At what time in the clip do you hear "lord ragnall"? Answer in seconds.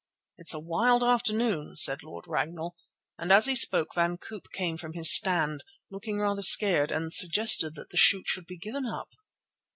2.01-2.75